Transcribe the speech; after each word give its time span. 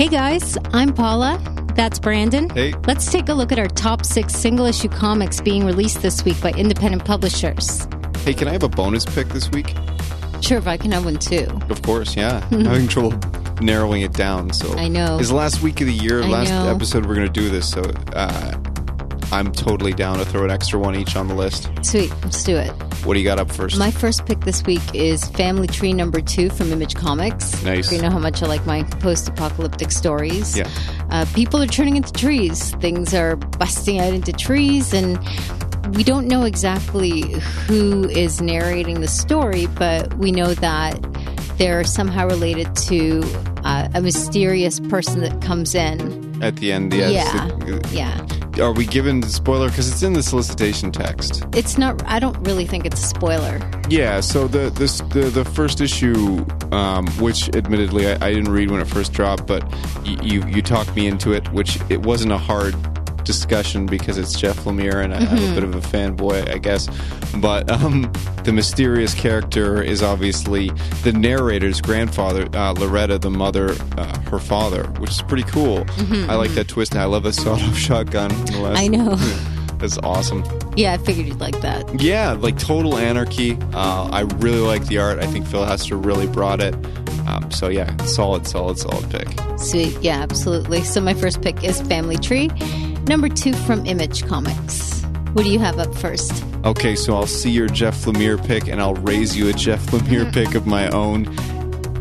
Hey 0.00 0.08
guys, 0.08 0.56
I'm 0.72 0.94
Paula. 0.94 1.38
That's 1.74 1.98
Brandon. 1.98 2.48
Hey. 2.48 2.72
Let's 2.86 3.12
take 3.12 3.28
a 3.28 3.34
look 3.34 3.52
at 3.52 3.58
our 3.58 3.68
top 3.68 4.06
six 4.06 4.32
single 4.32 4.64
issue 4.64 4.88
comics 4.88 5.42
being 5.42 5.66
released 5.66 6.00
this 6.00 6.24
week 6.24 6.40
by 6.40 6.52
independent 6.52 7.04
publishers. 7.04 7.86
Hey, 8.24 8.32
can 8.32 8.48
I 8.48 8.52
have 8.52 8.62
a 8.62 8.68
bonus 8.70 9.04
pick 9.04 9.28
this 9.28 9.50
week? 9.50 9.74
Sure, 10.40 10.56
if 10.56 10.66
I 10.66 10.78
can 10.78 10.90
have 10.92 11.04
one 11.04 11.18
too. 11.18 11.46
Of 11.68 11.82
course, 11.82 12.16
yeah. 12.16 12.42
I'm 12.50 12.64
having 12.64 12.88
trouble 12.88 13.12
narrowing 13.60 14.00
it 14.00 14.14
down. 14.14 14.54
So 14.54 14.72
I 14.78 14.88
know. 14.88 15.18
It's 15.18 15.28
the 15.28 15.34
last 15.34 15.60
week 15.60 15.82
of 15.82 15.86
the 15.86 15.92
year, 15.92 16.22
I 16.22 16.28
last 16.28 16.48
know. 16.48 16.74
episode 16.74 17.04
we're 17.04 17.16
going 17.16 17.30
to 17.30 17.40
do 17.40 17.50
this. 17.50 17.70
So 17.70 17.82
uh, 18.14 18.56
I'm 19.32 19.52
totally 19.52 19.92
down 19.92 20.18
to 20.18 20.24
throw 20.24 20.44
an 20.44 20.50
extra 20.50 20.78
one 20.78 20.96
each 20.96 21.16
on 21.16 21.28
the 21.28 21.34
list. 21.34 21.70
Sweet, 21.82 22.10
let's 22.22 22.42
do 22.42 22.56
it. 22.56 22.70
What 23.04 23.14
do 23.14 23.20
you 23.20 23.24
got 23.24 23.38
up 23.38 23.50
first? 23.50 23.78
My 23.78 23.90
first 23.90 24.26
pick 24.26 24.40
this 24.40 24.62
week 24.64 24.82
is 24.94 25.24
Family 25.30 25.66
Tree 25.66 25.92
number 25.92 26.20
two 26.20 26.50
from 26.50 26.72
Image 26.72 26.94
Comics. 26.94 27.62
Nice. 27.62 27.92
You 27.92 28.02
know 28.02 28.10
how 28.10 28.18
much 28.18 28.42
I 28.42 28.46
like 28.46 28.66
my 28.66 28.82
post 28.82 29.28
apocalyptic 29.28 29.90
stories. 29.90 30.56
Yeah. 30.56 30.68
Uh, 31.10 31.24
people 31.34 31.62
are 31.62 31.66
turning 31.66 31.96
into 31.96 32.12
trees, 32.12 32.74
things 32.76 33.14
are 33.14 33.36
busting 33.36 34.00
out 34.00 34.12
into 34.12 34.32
trees, 34.32 34.92
and 34.92 35.18
we 35.94 36.04
don't 36.04 36.26
know 36.26 36.44
exactly 36.44 37.22
who 37.66 38.08
is 38.08 38.40
narrating 38.40 39.00
the 39.00 39.08
story, 39.08 39.66
but 39.66 40.12
we 40.14 40.32
know 40.32 40.54
that 40.54 41.00
they're 41.56 41.84
somehow 41.84 42.26
related 42.26 42.74
to 42.74 43.22
uh, 43.64 43.88
a 43.94 44.00
mysterious 44.00 44.80
person 44.80 45.20
that 45.20 45.42
comes 45.42 45.74
in. 45.74 46.42
At 46.42 46.56
the 46.56 46.72
end, 46.72 46.92
yes. 46.92 47.12
Yeah. 47.12 47.80
Yeah. 47.90 48.26
Are 48.58 48.72
we 48.72 48.84
given 48.86 49.20
the 49.20 49.28
spoiler? 49.28 49.68
Because 49.68 49.90
it's 49.90 50.02
in 50.02 50.12
the 50.12 50.22
solicitation 50.22 50.90
text. 50.90 51.44
It's 51.54 51.78
not, 51.78 52.02
I 52.06 52.18
don't 52.18 52.36
really 52.46 52.66
think 52.66 52.84
it's 52.84 53.02
a 53.02 53.06
spoiler. 53.06 53.60
Yeah, 53.88 54.20
so 54.20 54.48
the 54.48 54.70
this, 54.70 54.98
the 55.10 55.22
the 55.30 55.44
first 55.44 55.80
issue, 55.80 56.44
um, 56.72 57.06
which 57.18 57.48
admittedly 57.56 58.08
I, 58.08 58.14
I 58.26 58.30
didn't 58.32 58.50
read 58.52 58.70
when 58.70 58.80
it 58.80 58.86
first 58.86 59.12
dropped, 59.12 59.46
but 59.46 59.62
y- 60.04 60.18
you 60.22 60.44
you 60.46 60.62
talked 60.62 60.94
me 60.94 61.06
into 61.06 61.32
it, 61.32 61.50
which 61.52 61.78
it 61.90 62.02
wasn't 62.04 62.32
a 62.32 62.38
hard 62.38 62.74
discussion 63.24 63.86
because 63.86 64.18
it's 64.18 64.38
Jeff 64.38 64.56
Lemire 64.64 65.02
and 65.04 65.14
I, 65.14 65.18
I'm 65.18 65.50
a 65.52 65.54
bit 65.54 65.64
of 65.64 65.74
a 65.74 65.80
fanboy, 65.80 66.52
I 66.52 66.58
guess. 66.58 66.88
But 67.36 67.70
um, 67.70 68.10
the 68.44 68.52
mysterious 68.52 69.14
character 69.14 69.82
is 69.82 70.02
obviously 70.02 70.70
the 71.02 71.12
narrator's 71.12 71.80
grandfather, 71.80 72.48
uh, 72.56 72.72
Loretta, 72.72 73.18
the 73.18 73.30
mother, 73.30 73.74
uh, 73.96 74.18
her 74.30 74.38
father, 74.38 74.84
which 74.98 75.10
is 75.10 75.22
pretty 75.22 75.44
cool. 75.44 75.84
I 76.28 76.34
like 76.34 76.50
that 76.52 76.68
twist, 76.68 76.96
I 76.96 77.04
love 77.04 77.22
the 77.24 77.32
sawed-off 77.32 77.76
shotgun. 77.78 78.30
in 78.32 78.44
the 78.46 78.58
last- 78.60 78.78
I 78.80 78.86
know. 78.88 79.14
That's 79.80 79.96
awesome. 79.98 80.44
Yeah, 80.76 80.92
I 80.92 80.98
figured 80.98 81.26
you'd 81.26 81.40
like 81.40 81.58
that. 81.62 82.00
Yeah, 82.02 82.32
like 82.32 82.58
total 82.58 82.98
anarchy. 82.98 83.56
Uh, 83.72 84.10
I 84.12 84.20
really 84.36 84.58
like 84.60 84.84
the 84.88 84.98
art. 84.98 85.18
I 85.20 85.26
think 85.26 85.46
Phil 85.46 85.64
Hester 85.64 85.96
really 85.96 86.26
brought 86.26 86.60
it. 86.60 86.74
Um, 87.26 87.50
so 87.50 87.68
yeah, 87.68 87.96
solid, 88.04 88.46
solid, 88.46 88.76
solid 88.78 89.08
pick. 89.10 89.26
Sweet. 89.58 89.96
Yeah, 90.02 90.18
absolutely. 90.20 90.82
So 90.82 91.00
my 91.00 91.14
first 91.14 91.40
pick 91.40 91.64
is 91.64 91.80
Family 91.80 92.18
Tree. 92.18 92.50
Number 93.10 93.28
two 93.28 93.54
from 93.54 93.86
Image 93.86 94.24
Comics. 94.28 95.02
What 95.32 95.42
do 95.42 95.50
you 95.50 95.58
have 95.58 95.80
up 95.80 95.92
first? 95.96 96.44
Okay, 96.64 96.94
so 96.94 97.16
I'll 97.16 97.26
see 97.26 97.50
your 97.50 97.66
Jeff 97.66 98.04
Lemire 98.04 98.38
pick, 98.46 98.68
and 98.68 98.80
I'll 98.80 98.94
raise 98.94 99.36
you 99.36 99.48
a 99.48 99.52
Jeff 99.52 99.84
Lemire 99.86 100.32
pick 100.32 100.54
of 100.54 100.68
my 100.68 100.88
own. 100.90 101.26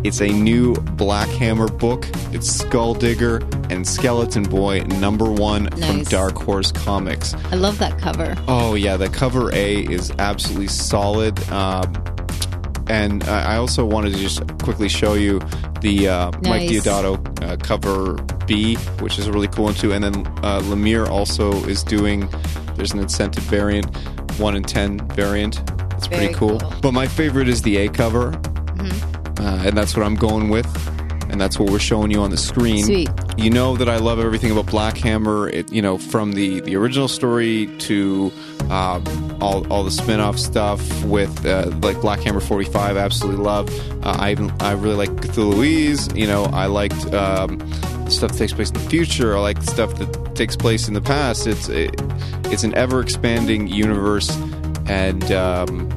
It's 0.03 0.21
a 0.21 0.27
new 0.27 0.75
Black 0.75 1.27
Hammer 1.29 1.67
book. 1.67 2.05
It's 2.31 2.47
Skull 2.47 2.93
Digger 2.93 3.37
and 3.71 3.87
Skeleton 3.87 4.43
Boy 4.43 4.81
number 4.81 5.31
one 5.31 5.71
from 5.71 6.03
Dark 6.03 6.35
Horse 6.35 6.71
Comics. 6.71 7.33
I 7.45 7.55
love 7.55 7.79
that 7.79 7.97
cover. 7.97 8.35
Oh 8.47 8.75
yeah, 8.75 8.95
the 8.95 9.09
cover 9.09 9.51
A 9.51 9.77
is 9.77 10.11
absolutely 10.19 10.67
solid. 10.67 11.39
Um, 11.49 11.91
and 12.87 13.23
I 13.23 13.55
also 13.55 13.83
wanted 13.83 14.13
to 14.13 14.19
just 14.19 14.45
quickly 14.59 14.89
show 14.89 15.15
you 15.15 15.39
the 15.81 16.09
uh, 16.09 16.31
Mike 16.43 16.69
Deodato 16.69 17.43
uh, 17.43 17.57
cover 17.57 18.15
B, 18.45 18.75
which 19.01 19.17
is 19.19 19.27
a 19.27 19.31
really 19.31 19.47
cool 19.47 19.65
one 19.65 19.73
too. 19.73 19.93
And 19.93 20.03
then 20.03 20.27
uh, 20.43 20.61
Lemire 20.63 21.07
also 21.07 21.51
is 21.65 21.83
doing. 21.83 22.29
There's 22.75 22.93
an 22.93 22.99
incentive 22.99 23.43
variant, 23.43 23.95
one 24.37 24.55
in 24.55 24.63
ten 24.63 24.99
variant. 25.09 25.61
It's 25.93 26.07
pretty 26.07 26.33
cool. 26.33 26.59
cool. 26.59 26.73
But 26.81 26.93
my 26.93 27.07
favorite 27.07 27.49
is 27.49 27.61
the 27.61 27.77
A 27.77 27.89
cover, 27.89 28.29
uh, 29.39 29.63
and 29.65 29.77
that's 29.77 29.95
what 29.95 30.05
I'm 30.05 30.15
going 30.15 30.49
with. 30.49 30.65
And 31.29 31.39
that's 31.39 31.59
what 31.59 31.69
we're 31.69 31.79
showing 31.79 32.11
you 32.11 32.21
on 32.21 32.31
the 32.31 32.37
screen. 32.37 32.83
Sweet. 32.83 33.09
You 33.37 33.49
know 33.49 33.77
that 33.77 33.87
I 33.87 33.97
love 33.97 34.19
everything 34.19 34.51
about 34.51 34.65
Black 34.65 34.97
Hammer. 34.97 35.47
It, 35.49 35.71
you 35.71 35.81
know, 35.81 35.97
from 35.97 36.33
the 36.33 36.59
the 36.61 36.75
original 36.75 37.07
story 37.07 37.67
to 37.79 38.31
um, 38.69 39.03
all 39.41 39.65
all 39.71 39.83
the 39.83 39.91
spin 39.91 40.19
off 40.19 40.37
stuff 40.37 41.03
with 41.05 41.45
uh, 41.45 41.71
like 41.81 41.99
Black 42.01 42.19
Hammer 42.21 42.39
45. 42.39 42.97
Absolutely 42.97 43.43
love. 43.43 43.69
Uh, 44.05 44.17
I 44.19 44.31
even 44.31 44.51
I 44.59 44.73
really 44.73 44.95
like 44.95 45.09
Cthu-Louise. 45.09 46.13
You 46.15 46.27
know, 46.27 46.45
I 46.45 46.65
liked 46.65 47.13
um, 47.13 47.59
stuff 48.09 48.31
that 48.31 48.37
takes 48.37 48.53
place 48.53 48.69
in 48.69 48.75
the 48.75 48.89
future. 48.89 49.37
I 49.37 49.39
like 49.39 49.61
stuff 49.61 49.95
that 49.97 50.35
takes 50.35 50.55
place 50.55 50.87
in 50.87 50.93
the 50.93 51.01
past. 51.01 51.47
It's 51.47 51.69
it, 51.69 51.95
it's 52.45 52.63
an 52.63 52.75
ever 52.75 53.01
expanding 53.01 53.67
universe, 53.67 54.35
and 54.87 55.31
um, 55.31 55.89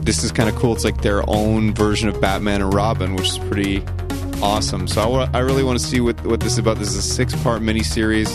this 0.00 0.22
is 0.24 0.32
kind 0.32 0.48
of 0.48 0.56
cool. 0.56 0.72
It's 0.74 0.84
like 0.84 1.02
their 1.02 1.28
own 1.28 1.74
version 1.74 2.08
of 2.08 2.20
Batman 2.20 2.62
and 2.62 2.72
Robin, 2.72 3.14
which 3.14 3.28
is 3.28 3.38
pretty 3.38 3.82
awesome. 4.42 4.86
So 4.86 5.28
I, 5.32 5.38
really 5.40 5.62
want 5.64 5.78
to 5.78 5.84
see 5.84 6.00
what, 6.00 6.20
what 6.26 6.40
this 6.40 6.52
is 6.52 6.58
about. 6.58 6.78
This 6.78 6.88
is 6.88 6.96
a 6.96 7.02
six 7.02 7.34
part 7.42 7.62
miniseries, 7.62 8.28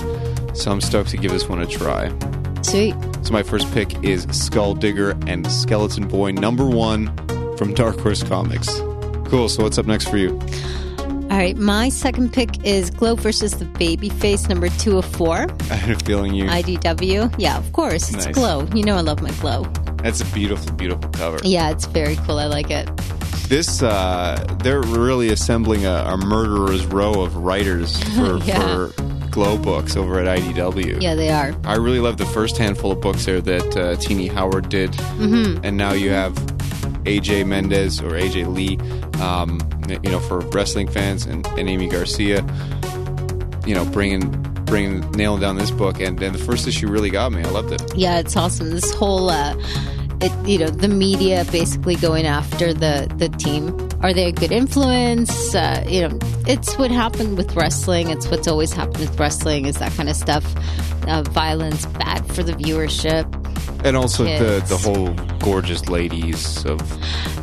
so 0.56 0.72
I'm 0.72 0.82
stoked 0.82 1.10
to 1.12 1.18
give 1.18 1.32
this 1.32 1.48
one 1.48 1.62
a 1.62 1.66
try. 1.66 2.10
Sweet. 2.62 2.96
So 3.24 3.32
my 3.34 3.44
first 3.44 3.72
pick 3.74 4.04
is 4.04 4.24
Skull 4.32 4.76
Digger 4.76 5.18
and 5.28 5.50
Skeleton 5.52 6.08
Boy 6.08 6.32
number 6.32 6.66
one 6.66 7.16
from 7.58 7.74
Dark 7.74 8.00
Horse 8.00 8.24
Comics. 8.24 8.80
Cool. 9.30 9.50
So 9.50 9.64
what's 9.64 9.78
up 9.78 9.86
next 9.86 10.10
for 10.10 10.18
you? 10.18 10.40
All 11.30 11.38
right, 11.38 11.56
my 11.56 11.90
second 11.90 12.34
pick 12.34 12.66
is 12.66 12.90
Glow 12.90 13.14
versus 13.14 13.52
the 13.52 13.66
Babyface 13.66 14.50
number 14.50 14.68
two 14.70 14.98
of 14.98 15.06
four. 15.06 15.36
I 15.70 15.76
had 15.76 16.02
a 16.02 16.04
feeling 16.04 16.34
you. 16.34 16.46
IDW. 16.46 17.34
Yeah, 17.38 17.58
of 17.60 17.72
course. 17.72 18.10
It's 18.12 18.26
Nice. 18.26 18.34
Glow. 18.36 18.66
You 18.74 18.84
know 18.84 18.96
I 18.98 19.02
love 19.02 19.22
my 19.22 19.32
Glow. 19.34 19.72
That's 20.04 20.22
a 20.22 20.26
beautiful, 20.26 20.72
beautiful 20.74 21.10
cover. 21.12 21.40
Yeah, 21.44 21.70
it's 21.72 21.86
very 21.86 22.16
cool. 22.18 22.38
I 22.40 22.46
like 22.48 22.72
it. 22.72 22.90
This 23.50 23.82
uh, 23.82 24.44
they're 24.64 24.82
really 24.82 25.30
assembling 25.30 25.86
a, 25.86 26.04
a 26.08 26.18
murderer's 26.18 26.86
row 26.86 27.22
of 27.22 27.36
writers 27.36 28.02
for, 28.16 28.38
Yeah. 28.40 28.88
for 28.88 29.04
Glow 29.32 29.58
books 29.58 29.96
over 29.96 30.20
at 30.20 30.40
IDW. 30.40 31.02
Yeah, 31.02 31.14
they 31.16 31.30
are. 31.30 31.54
I 31.64 31.76
really 31.76 32.00
love 32.00 32.18
the 32.18 32.26
first 32.26 32.58
handful 32.58 32.92
of 32.92 33.02
books 33.02 33.26
there 33.26 33.40
that 33.42 33.78
uh, 33.78 33.96
Tini 33.98 34.28
Howard 34.28 34.70
did, 34.70 34.92
mm-hmm. 34.92 35.64
and 35.64 35.78
now 35.78 35.94
you 35.94 36.10
have 36.10 36.34
AJ 37.06 37.46
Mendez 37.46 38.02
or 38.02 38.12
AJ 38.12 38.48
Lee, 38.54 38.78
um, 39.22 39.60
you 40.04 40.12
know, 40.12 40.20
for 40.20 40.40
wrestling 40.40 40.88
fans, 40.88 41.26
and, 41.26 41.46
and 41.60 41.70
Aimee 41.70 41.88
Garcia, 41.90 42.38
you 43.68 43.76
know, 43.76 43.86
bringing 43.86 44.22
bringing 44.70 45.10
nailing 45.12 45.42
down 45.42 45.58
this 45.58 45.72
book, 45.72 46.00
and, 46.00 46.22
and 46.22 46.34
the 46.34 46.44
first 46.44 46.68
issue 46.68 46.88
really 46.88 47.10
got 47.10 47.32
me. 47.32 47.42
I 47.42 47.50
loved 47.50 47.72
it. 47.74 47.82
Yeah, 47.96 48.20
it's 48.20 48.38
awesome. 48.38 48.70
This 48.70 48.94
whole, 48.94 49.30
uh, 49.30 49.56
it, 50.22 50.48
you 50.48 50.58
know, 50.58 50.70
the 50.70 50.88
media 50.88 51.46
basically 51.52 51.96
going 51.96 52.26
after 52.26 52.74
the 52.74 53.12
the 53.18 53.30
team. 53.30 53.78
Are 54.02 54.14
they 54.14 54.28
a 54.28 54.32
good 54.32 54.54
influence? 54.54 55.54
Uh, 55.54 55.84
you 55.86 56.08
know, 56.08 56.18
it's 56.48 56.78
what 56.78 56.90
happened 56.90 57.36
with 57.36 57.54
wrestling. 57.56 58.10
It's 58.10 58.30
what's 58.30 58.48
always 58.48 58.72
happened 58.72 59.00
with 59.00 59.20
wrestling. 59.20 59.66
Is 59.66 59.76
that 59.80 59.92
kind 59.92 60.08
of 60.08 60.16
stuff? 60.16 60.46
Uh, 61.06 61.24
violence 61.24 61.86
bad 61.86 62.26
for 62.34 62.42
the 62.42 62.54
viewership. 62.54 63.26
And 63.84 63.98
also 63.98 64.24
the 64.24 64.38
Kids. 64.38 64.70
the 64.70 64.78
whole 64.78 65.14
gorgeous 65.40 65.90
ladies 65.90 66.64
of 66.66 66.80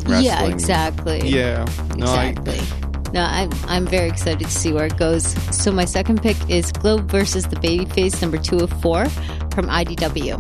wrestling. 0.09 0.25
Yeah, 0.25 0.47
exactly. 0.47 1.29
Yeah, 1.29 1.67
no, 1.97 2.07
I, 2.07 2.27
exactly. 2.29 2.86
No, 3.17 3.23
I'm 3.23 3.51
I'm 3.67 3.87
very 3.87 4.11
excited 4.11 4.41
to 4.41 4.51
see 4.51 4.75
where 4.75 4.85
it 4.85 4.99
goes. 4.99 5.25
So 5.51 5.73
my 5.73 5.87
second 5.87 6.21
pick 6.21 6.37
is 6.51 6.71
Glow 6.71 6.99
versus 6.99 7.47
the 7.47 7.57
Babyface, 7.57 8.21
number 8.21 8.37
two 8.37 8.59
of 8.59 8.71
four, 8.83 9.07
from 9.55 9.69
IDW. 9.69 10.35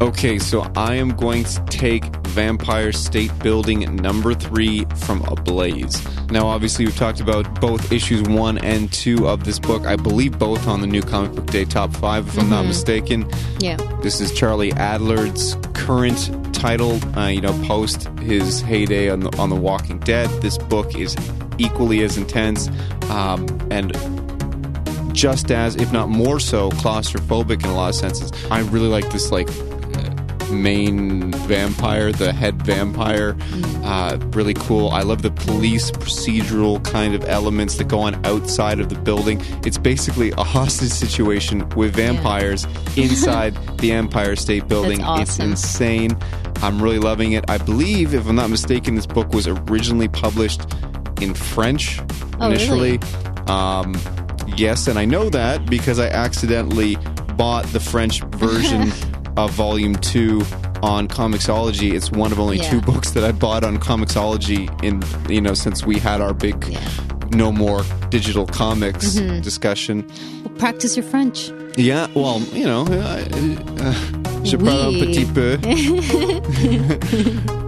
Okay, 0.00 0.38
so 0.38 0.70
I 0.76 0.94
am 0.94 1.16
going 1.16 1.42
to 1.42 1.64
take 1.64 2.04
Vampire 2.28 2.92
State 2.92 3.36
Building 3.40 3.96
number 3.96 4.34
three 4.34 4.84
from 4.98 5.22
Ablaze. 5.22 6.00
Now, 6.30 6.46
obviously, 6.46 6.84
we've 6.84 6.96
talked 6.96 7.20
about 7.20 7.60
both 7.60 7.90
issues 7.90 8.22
one 8.22 8.58
and 8.58 8.92
two 8.92 9.26
of 9.26 9.42
this 9.42 9.58
book. 9.58 9.84
I 9.84 9.96
believe 9.96 10.38
both 10.38 10.68
on 10.68 10.80
the 10.80 10.86
new 10.86 11.02
Comic 11.02 11.32
Book 11.32 11.46
Day 11.46 11.64
top 11.64 11.92
five, 11.92 12.28
if 12.28 12.38
I'm 12.38 12.48
not 12.50 12.60
mm-hmm. 12.60 12.68
mistaken. 12.68 13.30
Yeah. 13.58 13.78
This 14.00 14.20
is 14.20 14.32
Charlie 14.32 14.72
Adlard's 14.74 15.56
current 15.74 16.30
title, 16.64 16.98
uh, 17.18 17.26
you 17.26 17.42
know, 17.42 17.52
post 17.66 18.08
his 18.20 18.62
heyday 18.62 19.10
on 19.10 19.20
the 19.20 19.36
on 19.36 19.50
The 19.50 19.54
Walking 19.54 19.98
Dead. 19.98 20.30
This 20.40 20.56
book 20.56 20.96
is 20.96 21.14
equally 21.58 22.02
as 22.02 22.16
intense 22.16 22.70
um, 23.10 23.46
and 23.70 23.92
just 25.14 25.50
as, 25.50 25.76
if 25.76 25.92
not 25.92 26.08
more 26.08 26.40
so, 26.40 26.70
claustrophobic 26.70 27.62
in 27.62 27.68
a 27.68 27.74
lot 27.74 27.90
of 27.90 27.94
senses. 27.94 28.32
I 28.50 28.60
really 28.60 28.88
like 28.88 29.10
this, 29.10 29.30
like, 29.30 29.50
uh, 29.50 30.46
main 30.50 31.32
vampire, 31.32 32.12
the 32.12 32.32
head 32.32 32.62
vampire. 32.62 33.36
Uh, 33.84 34.18
really 34.30 34.54
cool. 34.54 34.88
I 34.88 35.02
love 35.02 35.20
the 35.20 35.32
police 35.32 35.90
procedural 35.90 36.82
kind 36.82 37.14
of 37.14 37.24
elements 37.26 37.76
that 37.76 37.88
go 37.88 38.00
on 38.00 38.14
outside 38.24 38.80
of 38.80 38.88
the 38.88 38.98
building. 38.98 39.42
It's 39.66 39.76
basically 39.76 40.30
a 40.30 40.44
hostage 40.44 40.92
situation 40.92 41.68
with 41.76 41.94
vampires 41.94 42.64
inside 42.96 43.54
the 43.78 43.92
Empire 43.92 44.34
State 44.34 44.66
Building. 44.66 45.00
It's 45.02 45.38
insane. 45.38 46.16
I'm 46.62 46.80
really 46.82 46.98
loving 46.98 47.32
it. 47.32 47.44
I 47.48 47.58
believe, 47.58 48.14
if 48.14 48.26
I'm 48.28 48.36
not 48.36 48.50
mistaken, 48.50 48.94
this 48.94 49.06
book 49.06 49.32
was 49.32 49.46
originally 49.46 50.08
published 50.08 50.62
in 51.20 51.34
French 51.34 52.00
Oh, 52.40 52.46
initially. 52.48 52.98
really? 52.98 53.46
Um, 53.48 53.94
yes, 54.56 54.86
and 54.86 54.98
I 54.98 55.04
know 55.04 55.28
that 55.30 55.66
because 55.66 55.98
I 55.98 56.06
accidentally 56.08 56.96
bought 57.36 57.64
the 57.66 57.80
French 57.80 58.22
version 58.24 58.92
of 59.36 59.50
Volume 59.52 59.94
Two 59.96 60.42
on 60.82 61.08
Comixology. 61.08 61.92
It's 61.92 62.10
one 62.10 62.32
of 62.32 62.38
only 62.40 62.58
Yeah. 62.58 62.70
two 62.70 62.80
books 62.80 63.10
that 63.12 63.24
I 63.24 63.32
bought 63.32 63.64
on 63.64 63.78
Comixology 63.78 64.68
in 64.82 65.02
you 65.32 65.40
know 65.40 65.54
since 65.54 65.84
we 65.84 65.98
had 65.98 66.20
our 66.20 66.32
big 66.34 66.66
Yeah. 66.68 66.80
no 67.32 67.50
more 67.52 67.82
digital 68.10 68.46
comics 68.46 69.14
Mm-hmm. 69.16 69.40
discussion. 69.40 70.06
Well, 70.44 70.54
practice 70.56 70.96
your 70.96 71.04
French. 71.04 71.50
Yeah, 71.76 72.06
well, 72.14 72.40
you 72.52 72.64
know, 72.64 72.82
uh, 72.86 73.24
uh, 73.80 73.94
je 74.44 74.56
parle 74.56 74.88
un 74.88 74.92
petit 75.00 75.24
peu. 75.24 75.54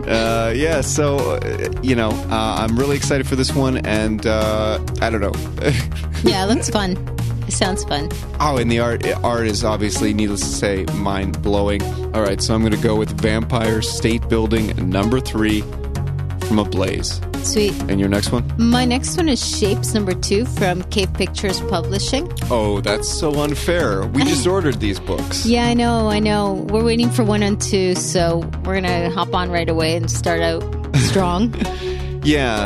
uh, 0.09 0.53
yeah, 0.55 0.81
so 0.81 1.19
uh, 1.19 1.71
you 1.83 1.95
know, 1.95 2.11
uh, 2.31 2.57
I'm 2.61 2.79
really 2.79 2.97
excited 2.97 3.27
for 3.27 3.37
this 3.37 3.55
one, 3.55 3.79
and 3.87 4.27
uh, 4.27 4.79
I 5.01 5.11
don't 5.11 5.21
know. 5.21 5.33
Yeah, 6.25 6.45
it 6.45 6.49
looks 6.49 6.71
fun. 6.71 6.97
It 7.47 7.53
sounds 7.53 7.85
fun. 7.85 8.09
oh, 8.41 8.57
and 8.57 8.71
the 8.71 8.81
art 8.81 9.07
art 9.23 9.47
is 9.47 9.63
obviously, 9.63 10.15
needless 10.15 10.41
to 10.41 10.47
say, 10.47 10.85
mind 10.95 11.41
blowing. 11.43 11.83
All 12.15 12.23
right, 12.23 12.41
so 12.41 12.55
I'm 12.55 12.63
going 12.63 12.73
to 12.73 12.83
go 12.83 12.97
with 12.97 13.11
Vampire 13.21 13.83
State 13.83 14.27
Building 14.29 14.75
number 14.91 15.21
three 15.21 15.61
from 16.49 16.59
Ablaze. 16.59 17.21
Sweet. 17.47 17.73
And 17.89 18.01
your 18.01 18.09
next 18.09 18.33
one? 18.33 18.45
My 18.59 18.85
next 18.85 19.17
one 19.17 19.29
is 19.29 19.41
Shapes 19.59 19.95
number 19.95 20.13
two 20.15 20.45
from 20.45 20.83
Cave 20.85 21.13
Pictures 21.15 21.61
Publishing. 21.63 22.31
Oh, 22.51 22.81
that's 22.81 23.09
so 23.09 23.33
unfair. 23.41 24.05
We 24.07 24.25
just 24.33 24.47
ordered 24.47 24.81
these 24.81 24.99
books. 25.01 25.47
Yeah, 25.47 25.67
I 25.67 25.75
know, 25.75 26.09
I 26.09 26.19
know. 26.19 26.67
We're 26.71 26.85
waiting 26.85 27.09
for 27.11 27.23
one 27.25 27.43
and 27.43 27.61
two, 27.61 27.95
so 27.95 28.39
we're 28.65 28.75
gonna 28.81 29.11
hop 29.11 29.35
on 29.35 29.51
right 29.51 29.69
away 29.69 29.97
and 29.97 30.11
start 30.11 30.41
out 30.43 30.63
strong. 30.97 31.55
Yeah, 32.25 32.65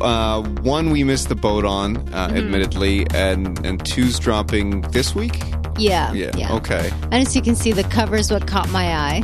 uh, 0.00 0.42
one 0.62 0.90
we 0.90 1.02
missed 1.02 1.28
the 1.28 1.34
boat 1.34 1.64
on, 1.64 1.96
uh, 2.14 2.28
Mm-hmm. 2.28 2.36
admittedly, 2.36 3.06
and 3.12 3.66
and 3.66 3.84
two's 3.84 4.18
dropping 4.20 4.82
this 4.92 5.14
week. 5.14 5.40
Yeah, 5.76 6.12
Yeah, 6.12 6.30
yeah. 6.36 6.52
okay. 6.54 6.90
And 7.04 7.14
as 7.14 7.34
you 7.34 7.42
can 7.42 7.56
see, 7.56 7.72
the 7.72 7.84
cover 7.84 8.14
is 8.16 8.30
what 8.30 8.46
caught 8.46 8.68
my 8.70 8.94
eye. 8.94 9.22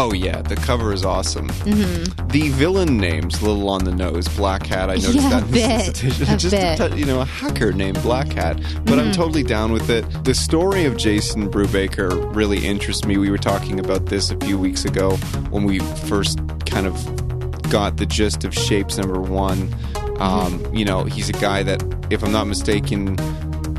Oh 0.00 0.12
yeah, 0.12 0.42
the 0.42 0.54
cover 0.54 0.92
is 0.92 1.04
awesome. 1.04 1.48
Mm-hmm. 1.48 2.28
The 2.28 2.50
villain 2.50 2.98
name's 2.98 3.42
a 3.42 3.46
little 3.46 3.68
on 3.68 3.82
the 3.84 3.90
nose. 3.90 4.28
Black 4.36 4.64
Hat. 4.64 4.90
I 4.90 4.94
noticed 4.94 5.14
Yeah, 5.16 5.40
that 5.40 5.42
a 5.42 5.46
in 5.46 5.50
this 5.52 5.88
edition. 5.88 6.22
a 6.34 6.36
Just 6.36 6.54
bit. 6.54 6.78
Mm-hmm. 6.78 6.98
you 6.98 7.04
know, 7.04 7.20
a 7.20 7.24
hacker 7.24 7.72
named 7.72 8.00
Black 8.02 8.28
Hat. 8.28 8.60
But 8.84 9.00
I'm 9.00 9.10
totally 9.10 9.42
down 9.42 9.72
with 9.72 9.90
it. 9.90 10.02
The 10.24 10.34
story 10.34 10.84
of 10.84 10.96
Jason 10.96 11.50
Brubaker 11.50 12.32
really 12.34 12.64
interests 12.64 13.04
me. 13.06 13.18
We 13.18 13.28
were 13.30 13.38
talking 13.38 13.80
about 13.80 14.06
this 14.06 14.30
a 14.30 14.36
few 14.36 14.56
weeks 14.56 14.84
ago 14.84 15.16
when 15.50 15.64
we 15.64 15.80
first 15.80 16.38
kind 16.64 16.86
of 16.86 16.94
got 17.68 17.96
the 17.96 18.06
gist 18.06 18.44
of 18.44 18.54
Shapes 18.54 18.98
number 18.98 19.20
one. 19.20 19.66
Mm-hmm. 19.68 20.22
Um, 20.22 20.74
you 20.74 20.84
know, 20.84 21.04
he's 21.04 21.28
a 21.28 21.32
guy 21.34 21.64
that, 21.64 21.82
if 22.10 22.22
I'm 22.22 22.30
not 22.32 22.46
mistaken, 22.46 23.16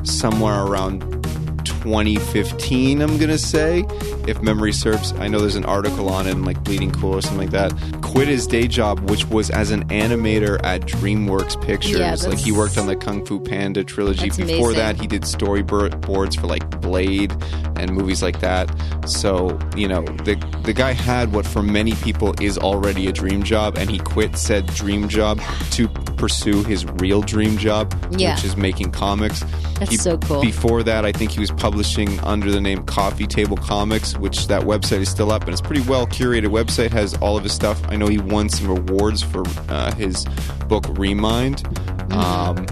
somewhere 0.06 0.63
around 0.65 1.01
2015, 1.89 3.01
I'm 3.01 3.18
gonna 3.18 3.38
say, 3.38 3.83
if 4.27 4.41
memory 4.44 4.71
serves. 4.74 5.12
I 5.13 5.27
know 5.27 5.39
there's 5.39 5.56
an 5.56 5.65
article 5.65 6.09
on 6.09 6.27
it 6.27 6.31
in 6.31 6.45
like 6.45 6.63
Bleeding 6.63 6.91
Cool 6.91 7.15
or 7.15 7.21
something 7.21 7.39
like 7.39 7.50
that. 7.50 7.74
Quit 8.01 8.27
his 8.27 8.45
day 8.45 8.68
job, 8.68 9.09
which 9.09 9.25
was 9.25 9.50
as 9.50 9.71
an 9.71 9.88
animator 9.88 10.63
at 10.63 10.81
DreamWorks 10.81 11.59
Pictures. 11.65 11.97
Yeah, 12.00 12.15
like 12.30 12.38
he 12.38 12.51
worked 12.51 12.77
on 12.77 12.86
the 12.86 12.95
Kung 12.95 13.25
Fu 13.25 13.39
Panda 13.39 13.83
trilogy. 13.83 14.30
Before 14.30 14.45
amazing. 14.45 14.75
that, 14.75 15.01
he 15.01 15.07
did 15.07 15.24
storyboards 15.24 16.39
for 16.39 16.45
like 16.45 16.80
Blade 16.80 17.31
and 17.75 17.91
movies 17.91 18.21
like 18.21 18.39
that. 18.41 18.69
So 19.07 19.57
you 19.75 19.88
know, 19.88 20.03
the 20.03 20.36
the 20.63 20.74
guy 20.74 20.91
had 20.91 21.33
what 21.33 21.45
for 21.47 21.63
many 21.63 21.94
people 21.95 22.36
is 22.39 22.57
already 22.59 23.07
a 23.07 23.12
dream 23.12 23.41
job, 23.41 23.77
and 23.77 23.89
he 23.89 23.97
quit 23.97 24.38
said 24.38 24.68
dream 24.75 25.09
job 25.09 25.41
to 25.71 25.88
pursue 26.19 26.63
his 26.63 26.86
real 27.00 27.21
dream 27.21 27.57
job, 27.57 27.94
Yeah. 28.18 28.36
which 28.36 28.44
is 28.45 28.56
making 28.57 28.92
comics. 28.92 29.44
That's 29.80 29.92
He- 29.92 29.98
so 29.98 30.18
cool. 30.18 30.42
Before 30.42 30.83
that, 30.83 31.06
I 31.06 31.12
think 31.12 31.31
he 31.31 31.39
was 31.39 31.50
publishing 31.51 32.19
under 32.21 32.51
the 32.51 32.60
name 32.62 32.83
Coffee 32.83 33.25
Table 33.25 33.56
Comics, 33.57 34.18
which 34.18 34.48
that 34.48 34.63
website 34.63 35.00
is 35.00 35.10
still 35.10 35.31
up 35.31 35.44
and 35.44 35.51
it's 35.51 35.62
a 35.62 35.63
pretty 35.63 35.81
well 35.81 36.06
curated 36.06 36.48
website. 36.48 36.92
Has 36.92 37.16
all 37.16 37.38
of 37.38 37.44
his 37.44 37.54
stuff. 37.54 37.81
I 37.89 37.95
know 37.95 38.07
he 38.07 38.18
won 38.18 38.50
some 38.50 38.69
awards 38.69 39.24
for 39.24 39.44
uh, 39.69 39.92
his 39.95 40.25
book 40.68 40.86
Remind. 40.98 41.63
Um, 42.12 42.65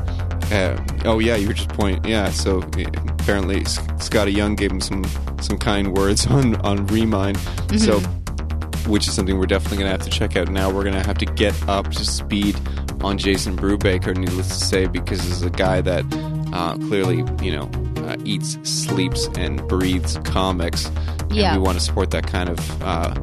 uh, 0.51 0.75
oh 1.05 1.19
yeah, 1.19 1.35
you 1.35 1.47
were 1.47 1.53
just 1.53 1.69
pointing. 1.69 2.03
Yeah, 2.09 2.29
so 2.31 2.59
uh, 2.61 2.83
apparently 3.19 3.61
S- 3.61 3.79
Skottie 3.97 4.35
Young 4.35 4.55
gave 4.55 4.71
him 4.71 4.81
some 4.81 5.05
some 5.41 5.57
kind 5.57 5.95
words 5.95 6.27
on 6.38 6.55
on 6.57 6.85
Remind. 6.88 7.38
So 7.77 8.00
which 8.88 9.05
is 9.07 9.13
something 9.13 9.38
we're 9.38 9.45
definitely 9.45 9.77
going 9.79 9.88
to 9.88 9.91
have 9.91 10.03
to 10.03 10.09
check 10.09 10.38
out 10.38 10.50
now. 10.50 10.69
We're 10.69 10.83
going 10.83 10.95
to 10.95 11.05
have 11.05 11.17
to 11.17 11.25
get 11.25 11.53
up 11.67 11.91
to 11.91 12.05
speed 12.05 12.55
on 13.01 13.17
Jason 13.17 13.55
Brubaker, 13.55 14.15
needless 14.15 14.47
to 14.47 14.65
say, 14.65 14.88
because 14.88 15.25
is 15.25 15.41
a 15.41 15.49
guy 15.49 15.81
that 15.81 16.05
uh, 16.53 16.75
clearly, 16.77 17.23
you 17.44 17.51
know, 17.51 17.69
uh, 18.07 18.17
eats, 18.23 18.57
sleeps, 18.63 19.27
and 19.38 19.65
breathes 19.67 20.17
comics. 20.23 20.89
Yeah. 21.29 21.55
We 21.55 21.61
want 21.61 21.77
to 21.77 21.83
support 21.83 22.11
that 22.11 22.25
kind 22.27 22.49
of 22.49 22.81
uh, 22.81 23.13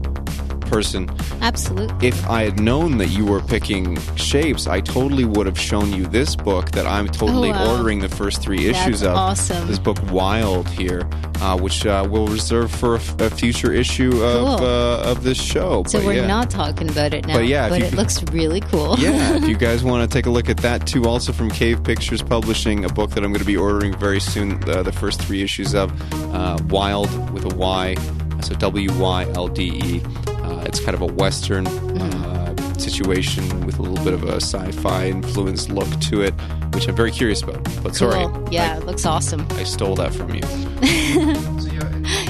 person. 0.67 1.11
Absolutely. 1.41 2.09
If 2.09 2.29
I 2.29 2.43
had 2.45 2.61
known 2.61 2.99
that 2.99 3.09
you 3.09 3.25
were 3.25 3.41
picking 3.41 3.99
shapes, 4.17 4.67
I 4.67 4.81
totally 4.81 5.25
would 5.25 5.47
have 5.47 5.59
shown 5.59 5.93
you 5.93 6.05
this 6.07 6.35
book 6.37 6.71
that 6.73 6.87
I'm 6.87 7.09
totally 7.09 7.51
Oh, 7.51 7.53
wow. 7.53 7.77
ordering 7.77 8.01
the 8.01 8.09
first 8.09 8.41
three 8.43 8.67
issues 8.67 9.01
That's 9.01 9.03
of. 9.11 9.17
awesome. 9.17 9.67
This 9.69 9.79
book, 9.79 9.99
Wild, 10.11 10.69
here, 10.69 11.09
uh, 11.41 11.59
which 11.59 11.85
uh, 11.87 12.07
we'll 12.09 12.27
reserve 12.29 12.71
for 12.71 12.95
a, 12.95 12.99
f- 12.99 13.21
a 13.21 13.31
future 13.31 13.73
issue 13.73 14.11
of 14.23 14.59
Cool. 14.61 14.67
uh, 14.67 15.03
of 15.11 15.23
this 15.25 15.41
show. 15.41 15.85
So 15.87 15.99
But 15.99 16.07
we're 16.07 16.13
yeah. 16.15 16.27
not 16.27 16.51
talking 16.51 16.89
about 16.89 17.13
it 17.15 17.27
now, 17.27 17.35
But 17.35 17.47
yeah, 17.47 17.69
but 17.69 17.81
you 17.81 17.87
it 17.87 17.95
looks 17.95 18.23
really 18.33 18.61
cool. 18.61 18.97
yeah, 18.99 19.37
if 19.37 19.47
you 19.49 19.57
guys 19.69 19.85
want 19.85 20.09
to 20.09 20.13
take 20.13 20.27
a 20.27 20.31
look 20.31 20.49
at 20.49 20.59
that 20.59 20.87
too, 20.87 21.05
also 21.05 21.33
from 21.33 21.51
Cave 21.51 21.83
Pictures 21.85 22.23
Publishing, 22.23 22.85
a 22.85 22.89
book 22.89 23.11
that 23.11 23.23
I'm 23.25 23.31
going 23.33 23.41
to 23.41 23.47
be 23.47 23.57
ordering 23.57 23.97
very 23.99 24.21
soon, 24.21 24.63
uh, 24.69 24.83
the 24.83 24.93
first 24.93 25.21
three 25.21 25.43
issues 25.43 25.75
of 25.75 25.93
uh, 26.35 26.59
Wild 26.69 27.09
with 27.33 27.45
a 27.45 27.55
Y, 27.55 27.95
so 28.45 28.55
W 28.55 28.93
Y 28.99 29.25
L 29.35 29.49
D 29.49 29.81
E. 29.83 30.03
Uh, 30.29 30.63
it's 30.67 30.79
kind 30.81 30.95
of 30.95 31.03
a 31.03 31.07
Western 31.07 31.67
uh, 31.67 32.55
situation 32.79 33.65
with 33.67 33.79
a 33.79 33.83
little 33.83 34.05
bit 34.05 34.13
of 34.15 34.25
a 34.25 34.37
sci 34.37 34.71
fi 34.73 35.07
influenced 35.07 35.71
look 35.71 35.89
to 36.01 36.23
it, 36.23 36.33
which 36.75 36.87
I'm 36.89 36.95
very 36.97 37.11
curious 37.11 37.43
about. 37.43 37.63
But 37.83 37.97
sorry, 37.97 38.15
Cool. 38.27 38.49
Yeah, 38.51 38.77
it 38.77 38.85
looks 38.87 39.07
awesome. 39.07 39.47
I, 39.53 39.61
I 39.61 39.65
stole 39.65 39.95
that 39.97 40.15
from 40.15 40.35
you. 40.35 40.43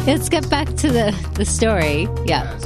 Let's 0.06 0.28
get 0.28 0.49
back 0.50 0.69
to 0.76 0.88
the, 0.90 1.31
the 1.34 1.44
story. 1.44 2.08
Yeah. 2.25 2.56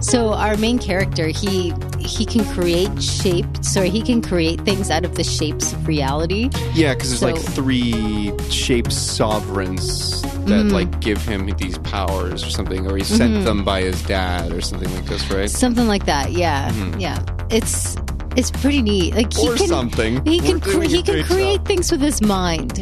So 0.00 0.32
our 0.32 0.56
main 0.56 0.78
character, 0.78 1.28
he 1.28 1.72
he 2.06 2.24
can 2.26 2.44
create 2.54 3.02
shape. 3.02 3.46
Sorry, 3.62 3.88
he 3.90 4.02
can 4.02 4.20
create 4.22 4.60
things 4.62 4.90
out 4.90 5.04
of 5.04 5.14
the 5.14 5.24
shapes 5.24 5.72
of 5.72 5.86
reality. 5.86 6.50
Yeah, 6.74 6.94
because 6.94 7.18
there's 7.20 7.20
So- 7.20 7.26
like 7.44 7.54
three 7.54 8.32
shape 8.50 8.90
sovereigns 8.92 10.22
that 10.22 10.30
Mm-hmm. 10.66 10.68
like 10.70 11.00
give 11.00 11.22
him 11.24 11.46
these 11.56 11.78
powers 11.78 12.44
or 12.44 12.50
something, 12.50 12.86
or 12.90 12.96
he 12.96 13.04
sent 13.04 13.44
them 13.44 13.64
by 13.64 13.82
his 13.82 14.02
dad 14.02 14.52
or 14.52 14.60
something 14.60 14.92
like 14.94 15.06
this, 15.06 15.28
right? 15.30 15.48
Something 15.50 15.86
like 15.86 16.06
that. 16.06 16.32
Yeah. 16.32 16.72
Yeah. 16.98 17.18
It's 17.50 17.96
it's 18.36 18.50
pretty 18.50 18.82
neat. 18.82 19.14
Like 19.14 19.32
he 19.32 19.40
Mm-hmm. 19.42 19.52
Or 19.52 19.56
can 19.56 19.68
something. 19.68 20.24
he 20.26 20.40
can 20.40 20.60
cre- 20.60 20.82
he 20.82 21.02
can 21.02 21.22
create 21.24 21.58
job. 21.58 21.66
things 21.68 21.92
with 21.92 22.00
his 22.00 22.20
mind, 22.22 22.72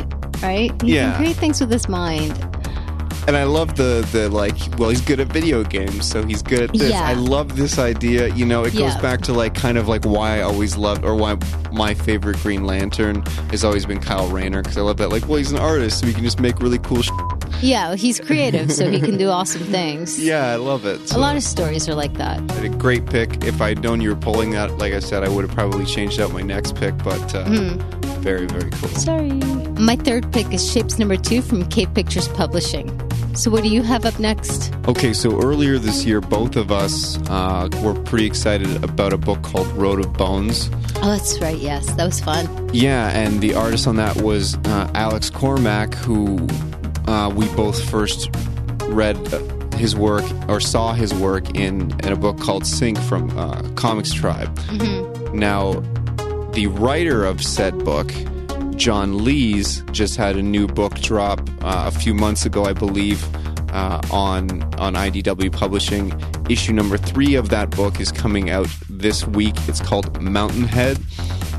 right? 0.43 0.71
He 0.83 0.95
Yeah. 0.95 1.11
can 1.13 1.17
create 1.19 1.37
things 1.37 1.61
with 1.61 1.71
his 1.71 1.89
mind. 1.89 2.33
And 3.27 3.37
I 3.37 3.45
love 3.45 3.77
the 3.77 4.07
the 4.13 4.29
like. 4.29 4.57
Well, 4.79 4.89
he's 4.91 5.01
good 5.01 5.21
at 5.21 5.29
video 5.29 5.63
games, 5.63 6.09
so 6.09 6.25
he's 6.25 6.43
good 6.43 6.63
at 6.63 6.73
this. 6.73 6.91
Yeah. 6.91 7.05
I 7.07 7.13
love 7.15 7.57
this 7.57 7.79
idea. 7.79 8.29
You 8.35 8.45
know, 8.47 8.65
it 8.65 8.73
goes 8.73 8.95
Yeah. 8.95 9.01
back 9.01 9.21
to 9.23 9.33
like 9.33 9.55
kind 9.55 9.79
of 9.79 9.89
like 9.89 10.05
why 10.05 10.39
I 10.39 10.43
always 10.43 10.77
loved, 10.77 11.05
or 11.05 11.15
why 11.15 11.37
my 11.73 11.95
favorite 11.95 12.39
Green 12.39 12.65
Lantern 12.65 13.23
has 13.51 13.63
always 13.65 13.87
been 13.87 14.01
Kyle 14.01 14.29
Rayner 14.29 14.63
because 14.63 14.77
I 14.77 14.81
love 14.81 14.97
that. 14.97 15.11
Like, 15.11 15.29
well, 15.29 15.39
he's 15.39 15.53
an 15.53 15.59
artist, 15.59 16.01
so 16.01 16.07
he 16.07 16.13
can 16.13 16.25
just 16.25 16.41
make 16.41 16.59
really 16.61 16.79
cool. 16.79 17.03
Sh- 17.03 17.11
Yeah, 17.63 17.95
he's 17.95 18.19
creative, 18.19 18.73
so 18.73 18.91
he 18.91 19.01
can 19.01 19.17
do 19.19 19.29
awesome 19.29 19.63
things. 19.65 20.19
yeah, 20.25 20.47
I 20.51 20.57
love 20.57 20.87
it. 20.87 21.13
A 21.13 21.19
lot 21.19 21.37
of 21.37 21.43
stories 21.43 21.89
are 21.89 21.95
like 21.95 22.15
that. 22.15 22.41
a 22.65 22.69
great 22.71 23.05
pick. 23.07 23.45
If 23.45 23.61
I'd 23.61 23.83
known 23.83 24.01
you 24.01 24.09
were 24.11 24.17
pulling 24.21 24.51
that, 24.53 24.79
like 24.79 24.95
I 24.95 24.99
said, 25.01 25.23
I 25.25 25.29
would 25.29 25.45
have 25.47 25.55
probably 25.55 25.85
changed 25.85 26.19
out 26.21 26.33
my 26.33 26.43
next 26.43 26.75
pick. 26.77 26.97
But 27.05 27.35
uh, 27.35 27.45
Hmm. 27.45 27.79
very, 28.23 28.47
very 28.47 28.71
cool. 28.71 28.89
Sorry. 28.91 29.31
My 29.79 29.97
third 29.97 30.33
pick 30.33 30.51
is 30.53 30.63
Shapes 30.71 30.99
number 30.99 31.17
two 31.17 31.43
from 31.43 31.69
Cave 31.69 31.93
Pictures 31.95 32.29
Publishing. 32.29 32.89
So, 33.35 33.51
what 33.51 33.63
do 33.63 33.69
you 33.69 33.83
have 33.83 34.05
up 34.05 34.19
next? 34.19 34.75
Okay, 34.89 35.13
so 35.13 35.41
earlier 35.43 35.79
this 35.79 36.05
year, 36.05 36.21
both 36.21 36.57
of 36.57 36.73
us 36.73 37.19
uh, 37.29 37.69
were 37.83 37.95
pretty 37.95 38.27
excited 38.27 38.83
about 38.83 39.13
a 39.13 39.19
book 39.19 39.43
called 39.43 39.69
Road 39.69 40.01
of 40.01 40.13
Bones. 40.15 40.69
Oh, 40.97 41.11
that's 41.11 41.41
right. 41.41 41.57
Yes, 41.57 41.87
that 41.95 42.05
was 42.05 42.21
fun. 42.21 42.71
Yeah, 42.73 43.09
and 43.11 43.41
the 43.41 43.55
artist 43.55 43.87
on 43.87 43.97
that 43.97 44.21
was 44.21 44.57
uh, 44.57 44.91
Alex 44.95 45.31
Cormack, 45.31 45.95
who 45.95 46.47
uh, 47.07 47.33
we 47.35 47.47
both 47.55 47.83
first 47.89 48.29
read 48.89 49.17
his 49.75 49.97
work 49.97 50.25
or 50.49 50.61
saw 50.61 50.93
his 50.93 51.15
work 51.15 51.57
in, 51.57 51.93
in 52.05 52.13
a 52.13 52.17
book 52.17 52.39
called 52.41 52.67
Sink 52.67 52.99
from 52.99 53.31
uh, 53.39 53.63
ComixTribe. 53.75 55.33
Now, 55.33 55.81
the 56.53 56.67
writer 56.67 57.25
of 57.25 57.43
said 57.43 57.79
book, 57.85 58.13
John 58.81 59.25
Lees, 59.25 59.83
just 59.93 60.17
had 60.17 60.37
a 60.37 60.43
new 60.43 60.67
book 60.67 60.95
drop 61.01 61.39
uh, 61.63 61.85
a 61.87 61.91
few 61.91 62.15
months 62.15 62.47
ago, 62.47 62.65
I 62.65 62.73
believe, 62.73 63.23
uh, 63.75 64.01
on 64.11 64.63
on 64.81 64.95
IDW 64.95 65.53
Publishing. 65.53 66.13
Issue 66.49 66.73
number 66.73 66.97
three 66.97 67.35
of 67.35 67.51
that 67.51 67.71
book 67.71 68.01
is 68.01 68.11
coming 68.11 68.49
out 68.49 68.69
this 68.89 69.27
week. 69.27 69.55
It's 69.69 69.81
called 69.81 70.21
Mountainhead, 70.23 70.99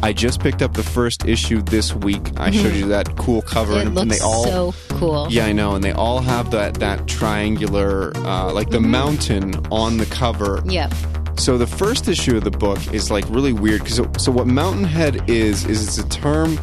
I 0.03 0.13
just 0.13 0.39
picked 0.41 0.63
up 0.63 0.73
the 0.73 0.83
first 0.83 1.27
issue 1.27 1.61
this 1.61 1.93
week. 1.93 2.21
I 2.37 2.49
showed 2.49 2.73
you 2.73 2.87
that 2.87 3.17
cool 3.17 3.43
cover, 3.43 3.73
Mm-hmm. 3.73 3.79
It 3.81 3.85
and, 3.85 3.95
looks 3.95 4.01
and 4.01 4.11
they 4.11 4.19
all 4.19 4.71
so 4.73 4.73
cool. 4.95 5.27
yeah, 5.29 5.45
I 5.45 5.51
know, 5.51 5.75
and 5.75 5.83
they 5.83 5.91
all 5.91 6.19
have 6.21 6.49
that 6.51 6.75
that 6.75 7.07
triangular, 7.07 8.11
uh, 8.17 8.51
like 8.51 8.71
the 8.71 8.81
mountain 8.81 9.53
on 9.71 9.97
the 9.97 10.07
cover. 10.07 10.63
Yep. 10.65 10.91
So 11.37 11.57
the 11.57 11.67
first 11.67 12.07
issue 12.07 12.37
of 12.37 12.43
the 12.43 12.51
book 12.51 12.79
is 12.93 13.11
like 13.11 13.25
really 13.29 13.53
weird 13.53 13.83
because 13.83 14.01
so 14.23 14.31
what 14.31 14.47
Mountainhead 14.47 15.29
is 15.29 15.65
is 15.65 15.87
it's 15.87 15.97
a 15.99 16.09
term 16.09 16.59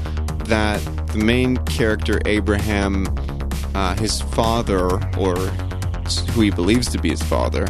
that 0.48 0.78
the 1.12 1.18
main 1.18 1.56
character 1.58 2.20
Abraham, 2.26 3.06
uh, 3.74 3.94
his 3.96 4.20
father 4.20 4.86
or 5.16 5.36
who 6.32 6.40
he 6.40 6.50
believes 6.50 6.88
to 6.90 6.98
be 6.98 7.10
his 7.10 7.22
father, 7.22 7.66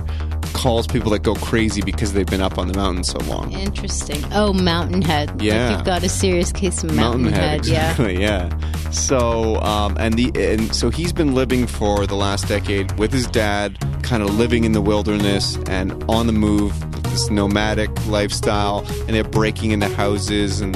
calls 0.55 0.87
people 0.89 1.11
that 1.13 1.23
go 1.23 1.35
crazy 1.37 1.83
because 1.83 2.13
they've 2.15 2.27
been 2.27 2.41
up 2.41 2.59
on 2.59 2.67
the 2.69 2.75
mountain 2.77 3.05
so 3.05 3.19
long. 3.21 3.53
Interesting. 3.53 4.21
Oh, 4.33 4.53
Mountain 4.53 5.03
Head. 5.03 5.31
Like 5.31 5.43
Yeah. 5.43 5.71
you've 5.77 5.85
got 5.85 6.03
a 6.03 6.09
serious 6.09 6.51
case 6.53 6.83
of 6.83 6.95
Mountain, 6.95 7.27
Head. 7.33 7.65
Yeah. 7.67 7.91
exactly. 7.91 8.21
Yeah. 8.21 8.49
So, 8.91 9.57
um, 9.57 9.97
and 10.01 10.15
the 10.15 10.33
and 10.53 10.75
so 10.75 10.89
he's 10.91 11.13
been 11.13 11.35
living 11.35 11.67
for 11.67 12.07
the 12.07 12.15
last 12.17 12.49
decade 12.49 12.91
with 12.99 13.13
his 13.13 13.27
dad, 13.27 13.77
kind 14.03 14.23
of 14.23 14.35
living 14.37 14.65
in 14.65 14.73
the 14.73 14.81
wilderness 14.81 15.57
and 15.69 16.03
on 16.09 16.27
the 16.27 16.33
move, 16.33 16.73
this 17.05 17.31
nomadic 17.31 17.91
lifestyle, 18.07 18.85
and 19.07 19.11
they're 19.11 19.25
breaking 19.25 19.73
into 19.73 19.89
houses 19.95 20.61
and 20.61 20.75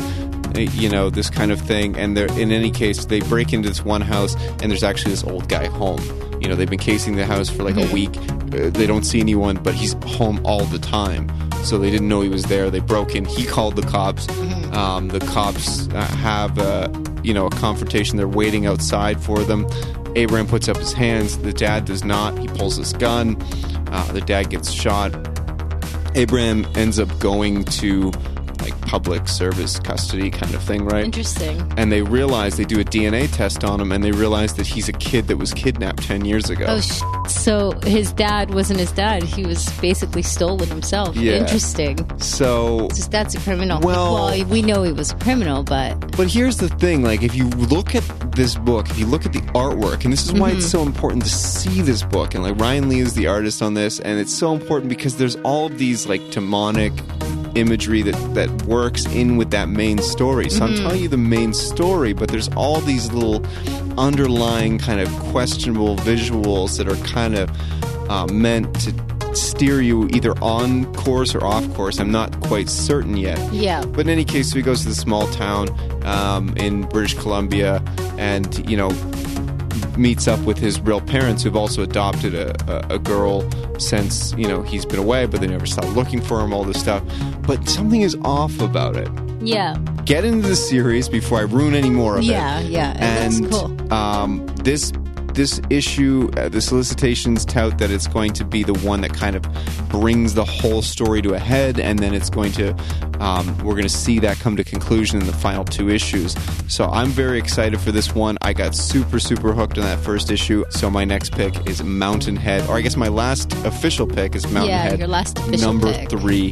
you 0.57 0.89
know 0.89 1.11
this 1.11 1.31
kind 1.31 1.51
of 1.51 1.61
thing. 1.61 1.97
And 1.97 2.17
they're 2.17 2.33
in 2.39 2.53
any 2.53 2.71
case, 2.71 3.05
they 3.07 3.21
break 3.21 3.53
into 3.53 3.69
this 3.69 3.85
one 3.85 4.01
house, 4.01 4.35
and 4.61 4.71
there's 4.71 4.85
actually 4.85 5.13
this 5.13 5.25
old 5.25 5.49
guy 5.49 5.67
home. 5.67 6.01
You 6.41 6.49
know, 6.49 6.57
they've 6.57 6.69
been 6.69 6.79
casing 6.79 7.17
the 7.17 7.27
house 7.27 7.49
for 7.49 7.63
like 7.63 7.77
a 7.77 7.93
week. 7.93 8.17
Uh, 8.53 8.71
they 8.71 8.87
don't 8.87 9.05
see 9.05 9.21
anyone, 9.21 9.57
but 9.63 9.75
he's 9.75 9.95
home 10.05 10.41
all 10.45 10.65
the 10.65 10.79
time. 10.79 11.31
So 11.65 11.79
they 11.79 11.91
didn't 11.91 12.09
know 12.09 12.21
he 12.21 12.29
was 12.29 12.45
there. 12.45 12.71
They 12.71 12.81
broke 12.81 13.15
in. 13.15 13.25
He 13.25 13.47
called 13.47 13.77
the 13.77 13.83
cops. 13.83 14.29
Um, 14.73 15.09
the 15.09 15.21
cops 15.21 15.87
uh, 15.89 16.05
have 16.07 16.59
uh, 16.59 16.89
you 17.23 17.33
know 17.33 17.47
a 17.47 17.51
confrontation. 17.51 18.17
They're 18.17 18.27
waiting 18.27 18.67
outside 18.67 19.21
for 19.21 19.39
them. 19.41 19.67
Abraham 20.17 20.47
puts 20.47 20.69
up 20.69 20.77
his 20.77 20.93
hands. 20.93 21.39
The 21.39 21.53
dad 21.53 21.85
does 21.85 22.05
not. 22.05 22.37
He 22.39 22.49
pulls 22.49 22.77
his 22.77 22.93
gun. 22.93 23.37
Uh, 23.89 24.13
the 24.13 24.21
dad 24.21 24.51
gets 24.51 24.71
shot. 24.71 25.15
Abraham 26.15 26.67
ends 26.75 26.99
up 26.99 27.09
going 27.19 27.65
to 27.65 28.13
public 28.93 29.27
service 29.27 29.81
custody 29.81 30.29
kind 30.29 30.55
of 30.55 30.63
thing, 30.63 30.85
right? 30.85 31.03
Interesting. 31.03 31.57
And 31.79 31.91
they 31.91 32.03
realize 32.03 32.59
they 32.59 32.67
do 32.67 32.79
a 32.79 32.85
DNA 32.85 33.27
test 33.35 33.65
on 33.65 33.81
him, 33.81 33.91
and 33.91 34.05
they 34.05 34.13
realize 34.13 34.53
that 34.57 34.67
he's 34.67 34.87
a 34.87 34.93
kid 34.93 35.29
that 35.29 35.39
was 35.39 35.55
kidnapped 35.55 36.03
ten 36.03 36.27
years 36.27 36.51
ago. 36.51 36.67
Oh, 36.69 36.79
sh- 36.79 37.01
so 37.27 37.73
his 37.85 38.13
dad 38.13 38.53
wasn't 38.53 38.81
his 38.81 38.93
dad. 38.93 39.23
He 39.23 39.47
was 39.47 39.67
basically 39.81 40.21
stolen 40.21 40.69
himself. 40.69 41.17
Yeah. 41.17 41.37
Interesting. 41.37 41.97
so 42.21 42.89
His 42.91 43.09
dad's 43.09 43.35
a 43.35 43.41
criminal. 43.41 43.81
Well- 43.81 44.31
we 44.51 44.61
know 44.61 44.83
he 44.83 44.93
was 44.93 45.13
a 45.13 45.17
criminal, 45.17 45.63
but 45.63 46.15
But 46.19 46.29
here's 46.29 46.59
the 46.59 46.69
thing, 46.69 47.03
like 47.03 47.23
if 47.23 47.35
you 47.35 47.49
look 47.49 47.95
at 47.95 48.05
this 48.33 48.57
book, 48.57 48.91
if 48.91 48.99
you 48.99 49.07
look 49.07 49.25
at 49.25 49.33
the 49.33 49.41
artwork, 49.55 50.05
and 50.05 50.13
this 50.13 50.27
is 50.27 50.35
why 50.35 50.51
it's 50.51 50.67
mm-hmm. 50.67 50.79
so 50.79 50.83
important 50.83 51.23
to 51.23 51.31
see 51.31 51.81
this 51.81 52.03
book, 52.03 52.35
and 52.35 52.45
like 52.45 52.61
Ryan 52.61 52.91
Lee 52.91 53.01
is 53.01 53.15
the 53.15 53.27
artist 53.27 53.63
on 53.63 53.73
this, 53.73 54.01
and 54.01 54.21
it's 54.21 54.37
so 54.37 54.53
important 54.53 54.91
because 54.91 55.17
there's 55.17 55.37
all 55.37 55.65
of 55.67 55.79
these 55.79 56.07
like 56.07 56.21
demonic 56.31 56.93
imagery 57.55 58.03
that 58.03 58.35
that 58.35 58.51
works 58.63 59.07
in 59.07 59.37
with 59.37 59.51
that 59.51 59.69
main 59.69 59.99
story. 59.99 60.49
So 60.51 60.65
I'm 60.65 60.75
telling 60.77 61.03
you 61.03 61.09
the 61.09 61.17
main 61.17 61.53
story, 61.53 62.13
but 62.13 62.29
there's 62.31 62.49
all 62.51 62.81
these 62.81 63.13
little 63.13 63.45
underlying 63.99 64.79
kind 64.79 65.01
of 65.01 65.09
questionable 65.31 65.97
visuals 65.97 66.79
that 66.79 66.89
are 66.89 66.97
kind 67.07 67.35
of 67.37 67.51
uh, 68.11 68.27
meant 68.27 68.75
to 68.81 68.93
steer 69.35 69.81
you 69.81 70.09
either 70.09 70.33
on 70.43 70.93
course 70.95 71.35
or 71.35 71.45
off 71.45 71.67
course. 71.75 71.99
I'm 71.99 72.11
not 72.13 72.39
quite 72.41 72.69
certain 72.69 73.17
yet. 73.17 73.39
yeah. 73.53 73.85
But 73.85 74.01
in 74.01 74.11
any 74.11 74.25
case, 74.25 74.51
so 74.51 74.57
he 74.57 74.63
goes 74.63 74.83
to 74.83 74.89
the 74.89 74.95
small 74.95 75.27
town 75.29 75.69
um, 76.05 76.55
in 76.57 76.83
British 76.83 77.15
Columbia, 77.15 77.83
and 78.19 78.69
you 78.69 78.77
know 78.77 78.91
meets 79.97 80.27
up 80.29 80.41
with 80.41 80.59
his 80.59 80.81
real 80.81 81.01
parents, 81.01 81.43
who've 81.43 81.57
also 81.57 81.83
adopted 81.83 82.35
a, 82.35 82.55
a, 82.91 82.97
a 82.97 82.99
girl 82.99 83.49
since 83.79 84.33
you 84.37 84.47
know 84.49 84.63
he's 84.63 84.85
been 84.85 84.99
away, 84.99 85.27
but 85.27 85.41
they 85.41 85.47
never 85.47 85.67
stopped 85.67 85.89
looking 85.89 86.21
for 86.21 86.41
him. 86.41 86.53
All 86.53 86.65
this 86.65 86.81
stuff, 86.81 87.03
but 87.43 87.69
something 87.69 88.01
is 88.03 88.17
off 88.23 88.61
about 88.61 88.97
it. 88.97 89.09
Yeah. 89.41 89.77
Get 90.05 90.25
into 90.25 90.47
the 90.47 90.57
series 90.57 91.09
before 91.09 91.39
I 91.39 91.43
ruin 91.43 91.75
any 91.75 91.91
more 91.91 92.17
of 92.19 92.23
Yeah, 92.25 92.61
it. 92.61 92.67
yeah. 92.71 92.95
yeah. 92.97 93.25
And 93.27 93.51
cool. 93.51 93.93
um, 93.93 94.47
this 94.63 94.93
this 95.35 95.61
issue, 95.71 96.31
uh, 96.37 96.49
the 96.49 96.61
solicitations 96.61 97.45
tout 97.45 97.79
that 97.79 97.91
it's 97.91 98.07
going 98.07 98.33
to 98.35 98.45
be 98.45 98.63
the 98.63 98.75
one 98.75 99.01
that 99.03 99.13
kind 99.15 99.37
of 99.37 99.43
brings 99.89 100.35
the 100.35 100.45
whole 100.45 100.83
story 100.83 101.23
to 101.23 101.35
a 101.35 101.39
head, 101.39 101.79
and 101.81 101.99
then 101.99 102.15
it's 102.15 102.31
going 102.31 102.53
to 102.53 102.75
um, 103.21 103.47
we're 103.59 103.73
going 103.75 103.83
to 103.85 103.89
see 103.89 104.19
that 104.19 104.39
come 104.39 104.57
to 104.57 104.65
conclusion 104.65 105.21
in 105.21 105.27
the 105.27 105.33
final 105.33 105.65
two 105.65 105.89
issues. 105.89 106.35
So 106.69 106.87
I'm 106.87 107.09
very 107.09 107.39
excited 107.39 107.81
for 107.81 107.93
this 107.93 108.15
one. 108.15 108.37
I 108.43 108.53
got 108.53 108.75
super 108.75 109.19
super 109.21 109.53
hooked 109.53 109.79
on 109.79 109.85
that 109.85 109.99
first 110.01 110.31
issue. 110.31 110.65
So 110.71 110.91
my 110.91 111.05
next 111.05 111.33
pick 111.33 111.69
is 111.69 111.83
Mountain 111.83 112.37
Head, 112.37 112.69
or 112.69 112.77
I 112.77 112.81
guess 112.81 112.97
my 112.97 113.09
last 113.09 113.53
official 113.65 114.07
pick 114.07 114.35
is 114.35 114.45
Mountain 114.51 114.71
Yeah, 114.71 114.83
Head, 114.83 114.99
your 114.99 115.09
last 115.09 115.39
official 115.39 115.73
number 115.73 115.93
pick. 115.93 116.11
three 116.11 116.51